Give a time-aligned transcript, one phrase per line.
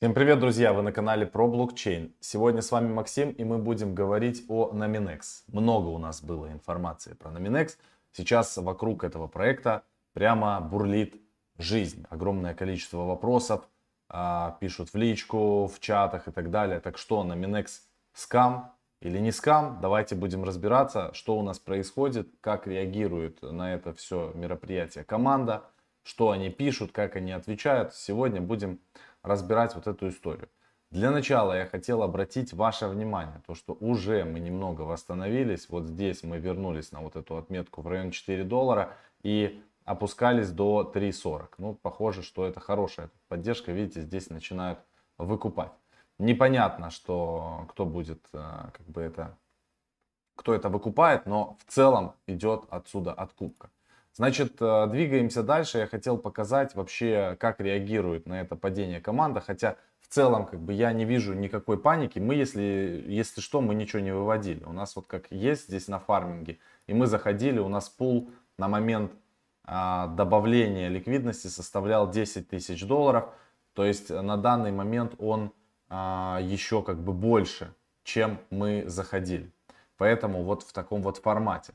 [0.00, 0.72] Всем привет, друзья!
[0.72, 2.14] Вы на канале про блокчейн.
[2.20, 5.22] Сегодня с вами Максим, и мы будем говорить о Nominex.
[5.48, 7.70] Много у нас было информации про Nominex.
[8.12, 9.82] Сейчас вокруг этого проекта
[10.12, 11.20] прямо бурлит
[11.58, 12.06] жизнь.
[12.10, 13.68] Огромное количество вопросов,
[14.08, 16.78] а, пишут в личку, в чатах и так далее.
[16.78, 17.66] Так что, Nominex
[18.12, 19.80] скам или не скам?
[19.82, 25.64] Давайте будем разбираться, что у нас происходит, как реагирует на это все мероприятие команда,
[26.04, 27.94] что они пишут, как они отвечают.
[27.94, 28.78] Сегодня будем
[29.28, 30.48] разбирать вот эту историю.
[30.90, 35.68] Для начала я хотел обратить ваше внимание, то что уже мы немного восстановились.
[35.68, 40.90] Вот здесь мы вернулись на вот эту отметку в район 4 доллара и опускались до
[40.94, 41.48] 3.40.
[41.58, 43.70] Ну, похоже, что это хорошая поддержка.
[43.72, 44.78] Видите, здесь начинают
[45.18, 45.72] выкупать.
[46.18, 48.38] Непонятно, что кто будет, э,
[48.72, 49.36] как бы это,
[50.36, 53.70] кто это выкупает, но в целом идет отсюда откупка.
[54.14, 55.78] Значит, э, двигаемся дальше.
[55.78, 59.40] Я хотел показать вообще, как реагирует на это падение команда.
[59.40, 62.18] Хотя в целом, как бы я не вижу никакой паники.
[62.18, 64.64] Мы, если, если что, мы ничего не выводили.
[64.64, 66.58] У нас вот как есть здесь на фарминге.
[66.86, 69.12] И мы заходили, у нас пул на момент
[69.64, 73.28] а, добавления ликвидности составлял 10 тысяч долларов.
[73.74, 75.52] То есть на данный момент он
[75.90, 79.52] а, еще как бы больше, чем мы заходили.
[79.98, 81.74] Поэтому вот в таком вот формате.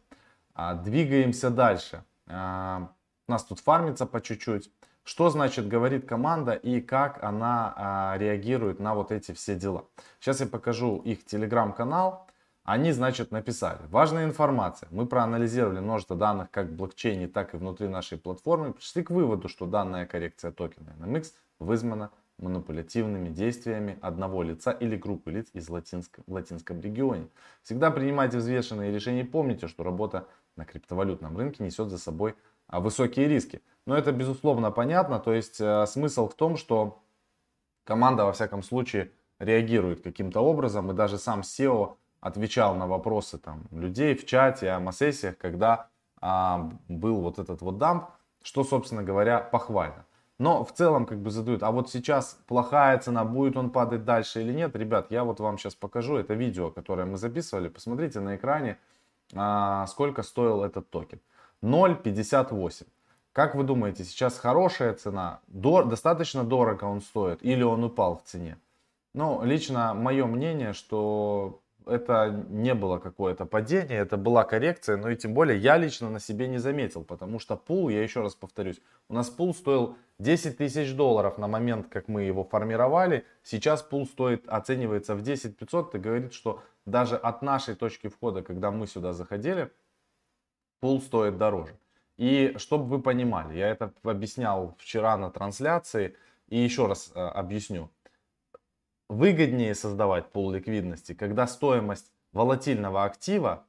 [0.56, 2.04] А, двигаемся дальше.
[2.28, 2.92] А,
[3.28, 4.72] у нас тут фармится по чуть-чуть.
[5.04, 9.86] Что значит говорит команда и как она а, реагирует на вот эти все дела.
[10.20, 12.28] Сейчас я покажу их телеграм-канал.
[12.64, 13.80] Они, значит, написали.
[13.90, 14.88] Важная информация.
[14.92, 18.72] Мы проанализировали множество данных как в блокчейне, так и внутри нашей платформы.
[18.72, 25.32] Пришли к выводу, что данная коррекция токена NMX вызвана манипулятивными действиями одного лица или группы
[25.32, 27.28] лиц из латинском, латинском регионе.
[27.64, 29.26] Всегда принимайте взвешенные решения.
[29.26, 32.36] Помните, что работа на криптовалютном рынке несет за собой
[32.68, 33.62] а, высокие риски.
[33.86, 37.04] Но это безусловно понятно, то есть э, смысл в том, что
[37.84, 43.64] команда во всяком случае реагирует каким-то образом, и даже сам SEO отвечал на вопросы там,
[43.72, 45.90] людей в чате, АМА-сессиях, когда
[46.22, 48.06] а, был вот этот вот дамп,
[48.42, 50.06] что, собственно говоря, похвально.
[50.40, 54.42] Но в целом как бы задают, а вот сейчас плохая цена, будет он падать дальше
[54.42, 54.76] или нет?
[54.76, 57.68] Ребят, я вот вам сейчас покажу это видео, которое мы записывали.
[57.70, 58.80] Посмотрите на экране,
[59.88, 61.20] сколько стоил этот токен.
[61.62, 62.86] 0.58.
[63.32, 65.40] Как вы думаете, сейчас хорошая цена?
[65.48, 68.58] Дор, достаточно дорого он стоит или он упал в цене?
[69.14, 75.16] Ну, лично мое мнение, что это не было какое-то падение, это была коррекция, но и
[75.16, 78.82] тем более я лично на себе не заметил, потому что пул, я еще раз повторюсь,
[79.10, 84.06] у нас пул стоил 10 тысяч долларов на момент, как мы его формировали, сейчас пул
[84.06, 88.88] стоит, оценивается в 10 500, это говорит, что даже от нашей точки входа, когда мы
[88.88, 89.72] сюда заходили,
[90.80, 91.78] пул стоит дороже.
[92.18, 96.16] И чтобы вы понимали, я это объяснял вчера на трансляции
[96.48, 97.90] и еще раз э, объясню
[99.10, 103.66] выгоднее создавать пол ликвидности, когда стоимость волатильного актива,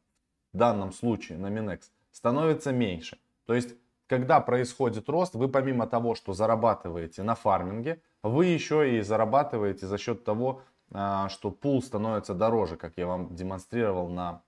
[0.53, 3.19] в данном случае на Minex, становится меньше.
[3.47, 3.75] То есть,
[4.07, 9.99] когда происходит рост, вы помимо того, что зарабатываете на фарминге, вы еще и зарабатываете за
[9.99, 10.63] счет того,
[10.93, 14.43] а, что пул становится дороже, как я вам демонстрировал на,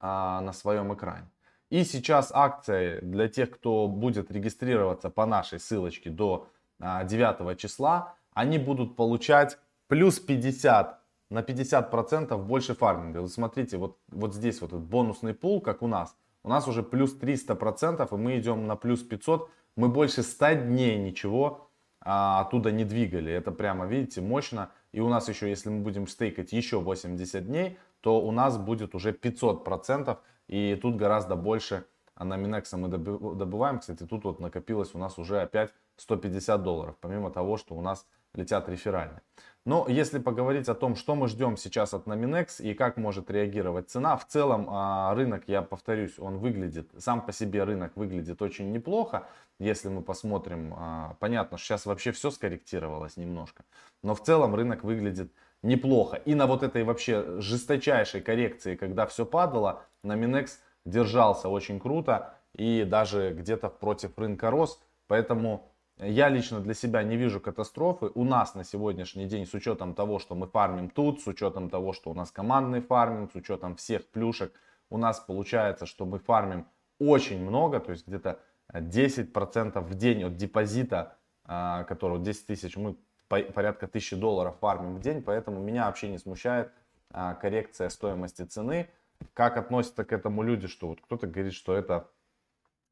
[0.00, 1.28] а, на своем экране.
[1.70, 6.48] И сейчас акция для тех, кто будет регистрироваться по нашей ссылочке до
[6.78, 9.58] 9 а, числа, они будут получать
[9.88, 13.18] плюс 50 на 50% больше фарминга.
[13.18, 16.16] Вы смотрите, вот, вот здесь вот этот бонусный пул, как у нас.
[16.42, 19.50] У нас уже плюс 300%, и мы идем на плюс 500.
[19.74, 21.68] Мы больше 100 дней ничего
[22.00, 23.32] а, оттуда не двигали.
[23.32, 24.70] Это прямо, видите, мощно.
[24.92, 28.94] И у нас еще, если мы будем стейкать еще 80 дней, то у нас будет
[28.94, 30.16] уже 500%.
[30.46, 31.84] И тут гораздо больше
[32.16, 33.80] на Минекса мы добываем.
[33.80, 36.96] Кстати, тут вот накопилось у нас уже опять 150 долларов.
[37.00, 39.22] Помимо того, что у нас летят реферальные.
[39.66, 43.90] Но если поговорить о том, что мы ждем сейчас от Nominex и как может реагировать
[43.90, 48.70] цена, в целом а, рынок, я повторюсь, он выглядит, сам по себе рынок выглядит очень
[48.70, 49.26] неплохо.
[49.58, 53.64] Если мы посмотрим, а, понятно, сейчас вообще все скорректировалось немножко,
[54.04, 55.32] но в целом рынок выглядит
[55.62, 56.16] неплохо.
[56.16, 60.50] И на вот этой вообще жесточайшей коррекции, когда все падало, Nominex
[60.84, 64.80] держался очень круто и даже где-то против рынка рос.
[65.08, 68.10] Поэтому я лично для себя не вижу катастрофы.
[68.14, 71.92] У нас на сегодняшний день, с учетом того, что мы фармим тут, с учетом того,
[71.92, 74.52] что у нас командный фарминг, с учетом всех плюшек,
[74.90, 76.66] у нас получается, что мы фармим
[76.98, 78.40] очень много, то есть где-то
[78.72, 82.96] 10% в день от депозита, а, который 10 тысяч, мы
[83.28, 86.72] порядка 1000 долларов фармим в день, поэтому меня вообще не смущает
[87.10, 88.90] а, коррекция стоимости цены.
[89.32, 92.10] Как относятся к этому люди, что вот кто-то говорит, что это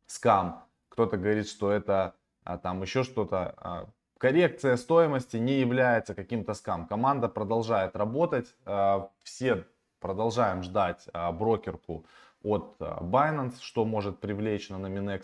[0.07, 2.15] скам, кто-то говорит, что это
[2.45, 3.55] а там еще что-то.
[3.57, 3.89] А,
[4.19, 6.87] коррекция стоимости не является каким-то скам.
[6.87, 9.65] Команда продолжает работать, э, все
[10.01, 12.07] продолжаем ждать э, брокерку
[12.43, 15.23] от Binance, что может привлечь на Nominex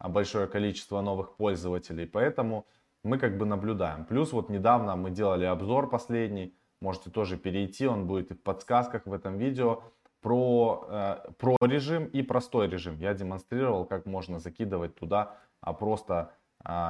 [0.00, 2.06] большое количество новых пользователей.
[2.06, 2.66] Поэтому
[3.02, 4.04] мы как бы наблюдаем.
[4.04, 9.06] Плюс вот недавно мы делали обзор последний, можете тоже перейти, он будет и в подсказках
[9.06, 9.82] в этом видео,
[10.20, 12.98] про, э, про режим и простой режим.
[12.98, 16.32] Я демонстрировал, как можно закидывать туда, а просто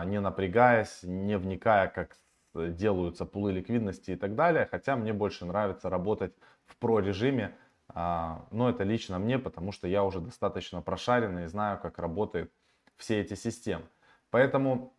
[0.07, 2.17] не напрягаясь, не вникая, как
[2.55, 4.67] делаются пулы ликвидности и так далее.
[4.71, 6.35] Хотя мне больше нравится работать
[6.67, 7.55] в про режиме,
[7.95, 12.51] э, но это лично мне, потому что я уже достаточно прошаренный и знаю, как работают
[12.97, 13.85] все эти системы.
[14.31, 14.97] Поэтому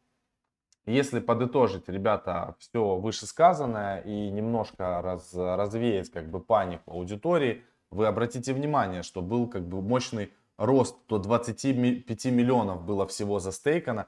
[0.87, 8.53] если подытожить, ребята, все вышесказанное и немножко раз, развеять как бы панику аудитории, вы обратите
[8.53, 14.07] внимание, что был как бы мощный рост до 25 миллионов было всего застейкано.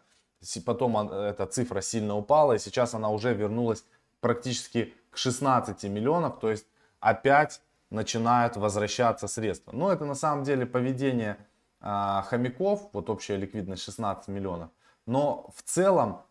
[0.65, 3.83] Потом эта цифра сильно упала, и сейчас она уже вернулась
[4.21, 6.39] практически к 16 миллионов.
[6.39, 6.65] То есть
[6.99, 9.71] опять начинают возвращаться средства.
[9.71, 11.37] Но это на самом деле поведение
[11.81, 14.69] а, хомяков, вот общая ликвидность 16 миллионов.
[15.05, 16.21] Но в целом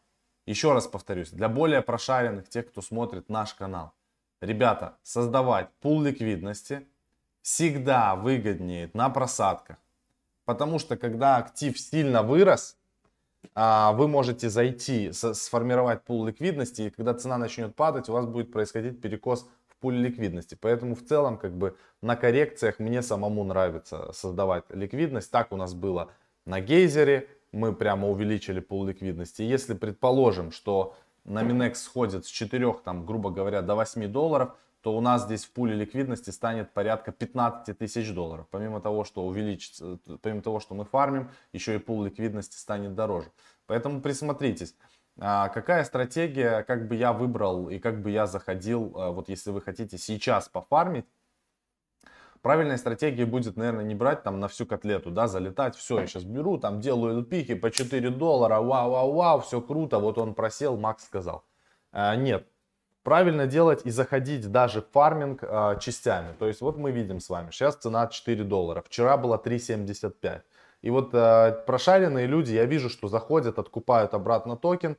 [0.49, 3.93] еще раз повторюсь, для более прошаренных, тех, кто смотрит наш канал.
[4.41, 6.89] Ребята, создавать пул ликвидности
[7.43, 9.77] всегда выгоднее на просадках.
[10.47, 12.78] Потому что когда актив сильно вырос,
[13.55, 19.01] вы можете зайти, сформировать пул ликвидности, и когда цена начнет падать, у вас будет происходить
[19.01, 20.57] перекос в пуле ликвидности.
[20.61, 25.31] Поэтому в целом как бы на коррекциях мне самому нравится создавать ликвидность.
[25.31, 26.11] Так у нас было
[26.47, 29.43] на гейзере, мы прямо увеличили пол ликвидности.
[29.43, 30.95] Если предположим, что
[31.25, 34.57] на Минекс сходит с 4, там, грубо говоря, до 8 долларов,
[34.89, 38.47] то у нас здесь в пуле ликвидности станет порядка 15 тысяч долларов.
[38.51, 43.31] Помимо того, что увеличится, помимо того, что мы фармим, еще и пул ликвидности станет дороже.
[43.67, 44.75] Поэтому присмотритесь,
[45.19, 49.51] а, какая стратегия, как бы я выбрал и как бы я заходил, а, вот если
[49.51, 51.05] вы хотите сейчас пофармить,
[52.41, 56.23] Правильной стратегией будет, наверное, не брать там на всю котлету, да, залетать, все, я сейчас
[56.23, 60.77] беру, там делаю пики по 4 доллара, вау, вау, вау, все круто, вот он просел,
[60.77, 61.45] Макс сказал.
[61.91, 62.47] А, нет,
[63.03, 66.35] правильно делать и заходить даже фарминг а, частями.
[66.39, 70.43] То есть вот мы видим с вами, сейчас цена 4 доллара, вчера была 3,75.
[70.83, 74.97] И вот а, прошаренные люди, я вижу, что заходят, откупают обратно токен.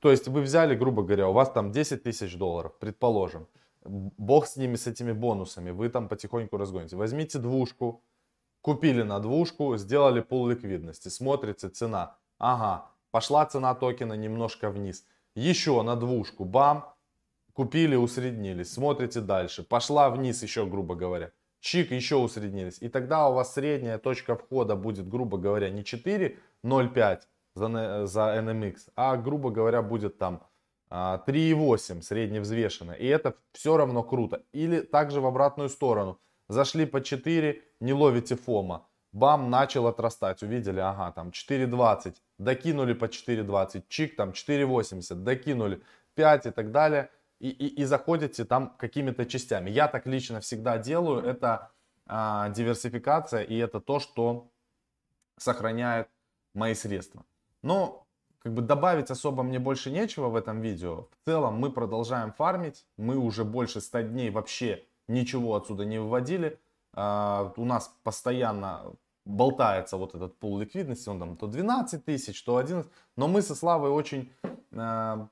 [0.00, 3.48] То есть вы взяли, грубо говоря, у вас там 10 тысяч долларов, предположим
[3.84, 6.96] бог с ними, с этими бонусами, вы там потихоньку разгоните.
[6.96, 8.02] Возьмите двушку,
[8.62, 12.16] купили на двушку, сделали пол ликвидности, смотрится цена.
[12.38, 15.04] Ага, пошла цена токена немножко вниз.
[15.34, 16.92] Еще на двушку, бам,
[17.60, 19.62] купили, усреднились, смотрите дальше.
[19.62, 21.30] Пошла вниз еще, грубо говоря.
[21.60, 22.78] Чик, еще усреднились.
[22.80, 27.20] И тогда у вас средняя точка входа будет, грубо говоря, не 4,05
[27.54, 30.40] за, за NMX, а, грубо говоря, будет там
[30.90, 32.94] 3,8 а, средневзвешенная.
[32.94, 34.42] И это все равно круто.
[34.54, 36.18] Или также в обратную сторону.
[36.48, 38.86] Зашли по 4, не ловите фома.
[39.12, 40.42] Бам, начал отрастать.
[40.42, 42.14] Увидели, ага, там 4,20.
[42.38, 43.82] Докинули по 4,20.
[43.90, 45.14] Чик, там 4,80.
[45.16, 45.82] Докинули
[46.14, 47.10] 5 и так далее.
[47.40, 49.70] И, и, и заходите там какими-то частями.
[49.70, 51.24] Я так лично всегда делаю.
[51.24, 51.70] Это
[52.06, 54.48] а, диверсификация и это то, что
[55.38, 56.08] сохраняет
[56.54, 57.24] мои средства.
[57.62, 58.06] Но
[58.42, 61.08] как бы добавить особо мне больше нечего в этом видео.
[61.10, 62.86] В целом мы продолжаем фармить.
[62.96, 66.58] Мы уже больше 100 дней вообще ничего отсюда не выводили.
[66.94, 68.82] Uh, у нас постоянно
[69.24, 71.08] болтается вот этот пул ликвидности.
[71.08, 72.90] Он там то 12 тысяч, то 11.
[73.16, 74.32] Но мы со Славой очень
[74.72, 75.28] uh,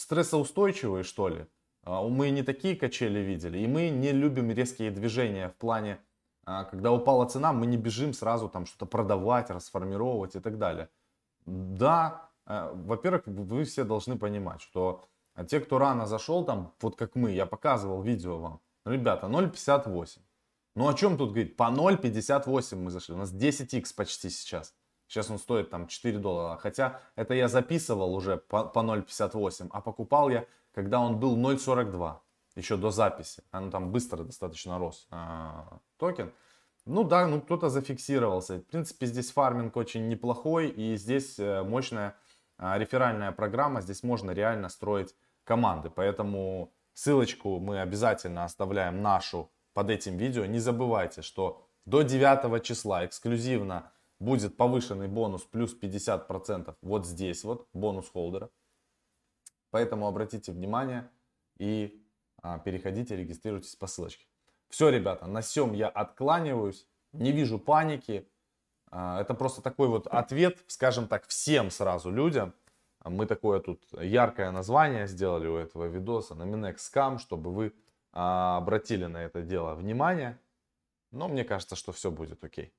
[0.00, 1.46] стрессоустойчивые, что ли.
[1.84, 3.58] Uh, мы не такие качели видели.
[3.58, 5.98] И мы не любим резкие движения в плане,
[6.44, 10.88] когда упала цена, мы не бежим сразу там что-то продавать, расформировать и так далее
[11.46, 15.08] да, э, во-первых, вы все должны понимать, что
[15.48, 20.18] те, кто рано зашел там, вот как мы, я показывал видео вам, ребята, 0.58.
[20.76, 21.56] Ну о чем тут говорить?
[21.56, 23.14] По 0.58 мы зашли.
[23.14, 24.74] У нас 10x почти сейчас.
[25.10, 26.56] Сейчас он стоит там 4 доллара.
[26.56, 32.18] Хотя это я записывал уже по, по 0.58, а покупал я, когда он был 0.42.
[32.54, 33.42] Еще до записи.
[33.50, 35.16] Оно там быстро достаточно рос э,
[35.98, 36.32] токен.
[36.86, 38.58] Ну да, ну кто-то зафиксировался.
[38.58, 42.14] В принципе, здесь фарминг очень неплохой, и здесь э, мощная
[42.56, 45.90] а, реферальная программа, здесь можно реально строить команды.
[45.90, 50.44] Поэтому ссылочку мы обязательно оставляем нашу под этим видео.
[50.44, 53.90] Не забывайте, что до 9 числа эксклюзивно
[54.20, 58.50] будет повышенный бонус плюс 50% вот здесь вот, бонус холдера.
[59.70, 61.10] Поэтому обратите внимание
[61.58, 62.00] и
[62.42, 64.26] а, переходите, регистрируйтесь по ссылочке.
[64.68, 68.28] Все, ребята, на всем я откланиваюсь, не вижу паники.
[68.90, 72.54] А, это просто такой вот ответ, скажем так, всем сразу людям.
[73.04, 77.72] Мы такое тут яркое название сделали у этого видоса, Nominex Scam, чтобы вы
[78.12, 80.38] а, обратили на это дело внимание.
[81.10, 82.72] Но мне кажется, что все будет окей.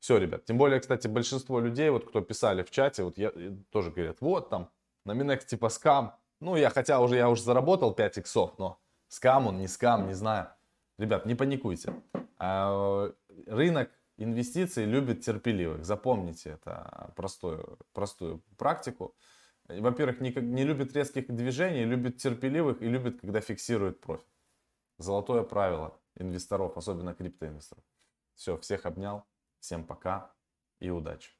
[0.00, 0.44] Все, ребят.
[0.44, 3.32] Тем более, кстати, большинство людей, вот кто писали в чате, вот я,
[3.70, 4.70] тоже говорят, вот там,
[5.06, 6.16] Nominex типа скам.
[6.40, 10.14] Ну, я хотя уже, я уже заработал 5 иксов, но скам он, не скам, не
[10.14, 10.48] знаю.
[10.98, 11.92] Ребят, не паникуйте.
[12.38, 13.12] А,
[13.46, 15.84] рынок инвестиций любит терпеливых.
[15.84, 19.16] Запомните это простую, простую практику.
[19.68, 24.26] Во-первых, не, не любит резких движений, любит терпеливых и любит, когда фиксирует профит.
[24.98, 27.84] Золотое правило инвесторов, особенно криптоинвесторов.
[28.34, 29.24] Все, всех обнял.
[29.60, 30.34] Всем пока
[30.80, 31.37] и удачи.